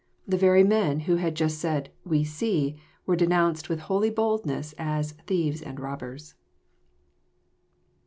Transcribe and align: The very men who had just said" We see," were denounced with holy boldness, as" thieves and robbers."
The 0.27 0.35
very 0.35 0.63
men 0.63 1.01
who 1.01 1.17
had 1.17 1.35
just 1.35 1.59
said" 1.59 1.91
We 2.11 2.23
see," 2.23 2.75
were 3.05 3.15
denounced 3.15 3.69
with 3.69 3.81
holy 3.81 4.09
boldness, 4.09 4.73
as" 4.79 5.11
thieves 5.27 5.61
and 5.61 5.79
robbers." 5.79 6.33